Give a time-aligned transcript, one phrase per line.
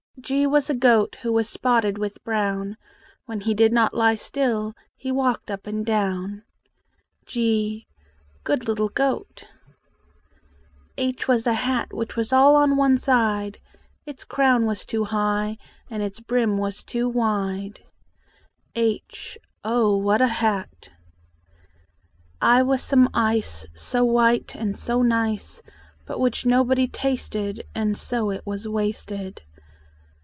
[0.19, 2.77] G was a goat Who was spotted with brown:
[3.25, 6.43] When he did not lie still He walked up and down.
[7.25, 7.87] g
[8.43, 9.47] Good little goat!
[10.95, 13.57] H was a hat Which was all on one side;
[14.05, 15.57] Its crown was too high,
[15.89, 17.79] And its brim was too wide.
[18.75, 20.91] h Oh, what a hat!
[22.39, 25.63] I was some ice So white and so nice,
[26.05, 29.41] But which nobody tasted; And so it was wasted.